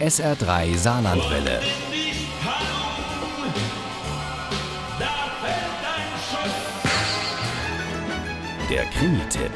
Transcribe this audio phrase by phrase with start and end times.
[0.00, 1.60] SR3 Saarlandwelle.
[8.70, 9.50] Der Krimi-Tipp.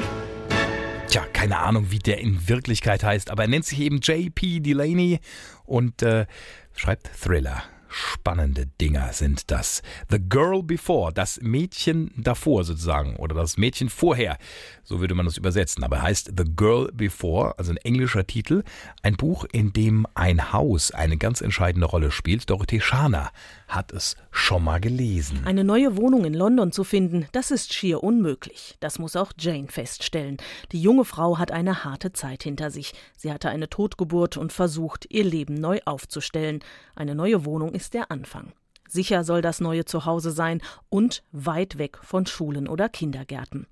[1.07, 4.59] Tja, keine Ahnung, wie der in Wirklichkeit heißt, aber er nennt sich eben J.P.
[4.59, 5.19] Delaney
[5.63, 6.27] und äh,
[6.75, 7.63] schreibt Thriller.
[7.87, 9.81] Spannende Dinger sind das.
[10.09, 14.37] The Girl Before, das Mädchen davor sozusagen, oder das Mädchen vorher,
[14.83, 15.83] so würde man das übersetzen.
[15.83, 18.63] Aber heißt The Girl Before, also ein englischer Titel,
[19.03, 22.49] ein Buch, in dem ein Haus eine ganz entscheidende Rolle spielt.
[22.49, 23.31] Dorothee Schana
[23.67, 25.41] hat es schon mal gelesen.
[25.45, 28.75] Eine neue Wohnung in London zu finden, das ist schier unmöglich.
[28.79, 30.37] Das muss auch Jane feststellen.
[30.71, 32.93] Die junge Frau hat eine harte Zeit hinter sich.
[33.15, 36.59] Sie hatte eine Totgeburt und versucht, ihr Leben neu aufzustellen.
[36.95, 38.53] Eine neue Wohnung ist der Anfang.
[38.87, 43.67] Sicher soll das neue Zuhause sein und weit weg von Schulen oder Kindergärten.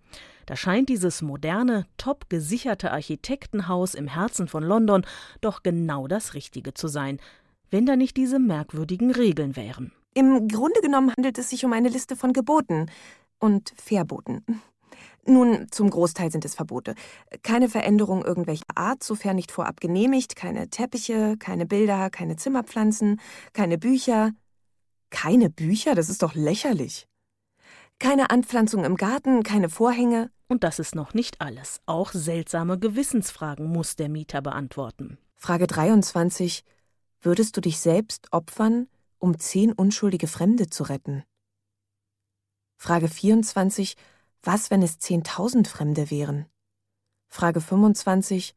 [0.45, 5.05] Da scheint dieses moderne, top gesicherte Architektenhaus im Herzen von London
[5.39, 7.19] doch genau das Richtige zu sein,
[7.71, 9.93] wenn da nicht diese merkwürdigen Regeln wären.
[10.13, 12.91] Im Grunde genommen handelt es sich um eine Liste von Geboten
[13.39, 14.43] und Verboten.
[15.25, 16.95] Nun, zum Großteil sind es Verbote.
[17.43, 23.21] Keine Veränderung irgendwelcher Art, sofern nicht vorab genehmigt, keine Teppiche, keine Bilder, keine Zimmerpflanzen,
[23.53, 24.31] keine Bücher.
[25.09, 25.95] Keine Bücher?
[25.95, 27.07] Das ist doch lächerlich.
[27.99, 30.29] Keine Anpflanzung im Garten, keine Vorhänge.
[30.49, 31.79] Und das ist noch nicht alles.
[31.85, 35.17] Auch seltsame Gewissensfragen muss der Mieter beantworten.
[35.35, 36.63] Frage 23.
[37.21, 38.87] Würdest du dich selbst opfern,
[39.19, 41.23] um zehn unschuldige Fremde zu retten?
[42.75, 43.95] Frage 24.
[44.45, 46.47] Was, wenn es 10.000 Fremde wären?
[47.29, 48.55] Frage 25.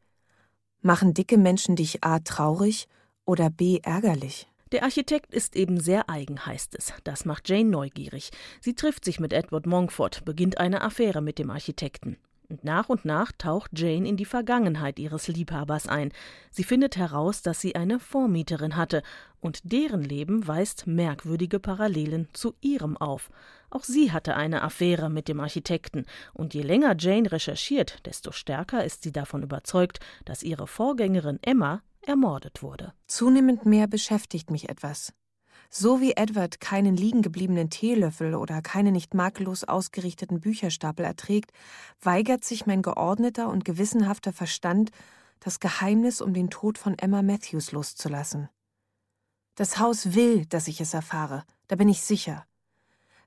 [0.81, 2.89] Machen dicke Menschen dich A traurig
[3.23, 4.49] oder B ärgerlich?
[4.73, 6.91] Der Architekt ist eben sehr eigen, heißt es.
[7.05, 8.31] Das macht Jane neugierig.
[8.59, 12.17] Sie trifft sich mit Edward Monkford, beginnt eine Affäre mit dem Architekten.
[12.49, 16.13] Und nach und nach taucht Jane in die Vergangenheit ihres Liebhabers ein.
[16.49, 19.03] Sie findet heraus, dass sie eine Vormieterin hatte,
[19.41, 23.29] und deren Leben weist merkwürdige Parallelen zu ihrem auf.
[23.69, 28.85] Auch sie hatte eine Affäre mit dem Architekten, und je länger Jane recherchiert, desto stärker
[28.85, 32.93] ist sie davon überzeugt, dass ihre Vorgängerin Emma ermordet wurde.
[33.07, 35.11] Zunehmend mehr beschäftigt mich etwas.
[35.69, 41.51] So wie Edward keinen liegengebliebenen Teelöffel oder keine nicht makellos ausgerichteten Bücherstapel erträgt,
[42.01, 44.91] weigert sich mein geordneter und gewissenhafter Verstand,
[45.39, 48.49] das Geheimnis um den Tod von Emma Matthews loszulassen.
[49.55, 52.45] Das Haus will, dass ich es erfahre, da bin ich sicher.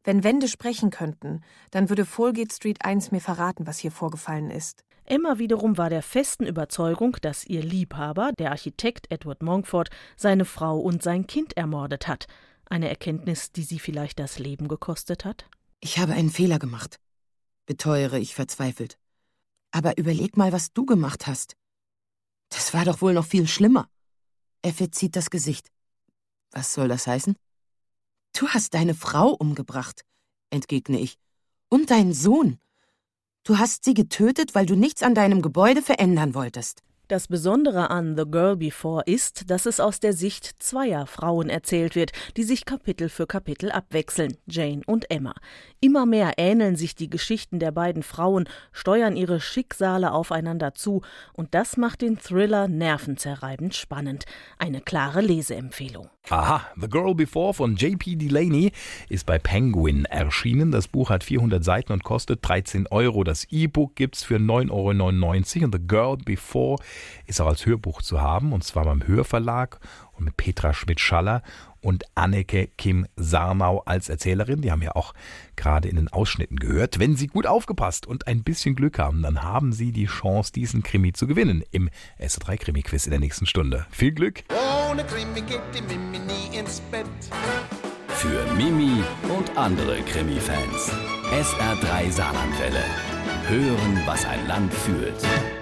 [0.03, 4.85] Wenn Wände sprechen könnten, dann würde Folgate Street 1 mir verraten, was hier vorgefallen ist.
[5.11, 10.79] Emma wiederum war der festen Überzeugung, dass ihr Liebhaber, der Architekt Edward Monkford, seine Frau
[10.79, 12.29] und sein Kind ermordet hat.
[12.67, 15.51] Eine Erkenntnis, die sie vielleicht das Leben gekostet hat?
[15.81, 17.01] Ich habe einen Fehler gemacht,
[17.67, 18.99] beteuere ich verzweifelt.
[19.73, 21.57] Aber überleg mal, was du gemacht hast.
[22.49, 23.89] Das war doch wohl noch viel schlimmer.
[24.63, 25.73] Er verzieht das Gesicht.
[26.53, 27.35] Was soll das heißen?
[28.39, 30.05] Du hast deine Frau umgebracht,
[30.51, 31.19] entgegne ich.
[31.69, 32.61] Und deinen Sohn.
[33.43, 36.83] Du hast sie getötet, weil du nichts an deinem Gebäude verändern wolltest.
[37.11, 41.97] Das Besondere an The Girl Before ist, dass es aus der Sicht zweier Frauen erzählt
[41.97, 45.35] wird, die sich Kapitel für Kapitel abwechseln, Jane und Emma.
[45.81, 51.53] Immer mehr ähneln sich die Geschichten der beiden Frauen, steuern ihre Schicksale aufeinander zu, und
[51.53, 54.25] das macht den Thriller nervenzerreibend spannend.
[54.57, 56.11] Eine klare Leseempfehlung.
[56.29, 58.17] Aha, The Girl Before von J.P.
[58.17, 58.71] Delaney
[59.09, 60.71] ist bei Penguin erschienen.
[60.71, 63.25] Das Buch hat 400 Seiten und kostet 13 Euro.
[63.25, 66.77] Das E-Book gibt's für 9,99 Euro und The Girl Before
[67.27, 69.81] ist auch als Hörbuch zu haben und zwar beim Hörverlag
[70.13, 71.43] und mit Petra Schmidt-Schaller
[71.81, 74.63] und Anneke Kim Sarnau als Erzählerin.
[74.63, 75.15] Die haben ja auch
[75.57, 76.99] gerade in den Ausschnitten gehört.
[76.99, 80.83] Wenn Sie gut aufgepasst und ein bisschen Glück haben, dann haben Sie die Chance, diesen
[80.83, 83.87] Krimi zu gewinnen im S3 Krimi Quiz in der nächsten Stunde.
[83.91, 84.45] Viel Glück!
[84.91, 87.07] Ohne Krimi geht die Mimi nie ins Bett.
[88.09, 89.03] Für Mimi
[89.35, 90.93] und andere Krimi-Fans.
[91.33, 92.85] SR3 Saarlandwelle.
[93.49, 95.60] Hören, was ein Land fühlt.